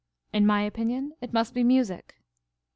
In 0.33 0.47
my 0.47 0.63
opinion, 0.63 1.13
it 1.21 1.31
must 1.31 1.53
be 1.53 1.63
music. 1.63 2.15